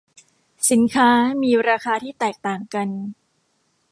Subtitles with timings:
[0.69, 1.09] สินค้า
[1.43, 2.89] มีราคาที่แตกต่างกัน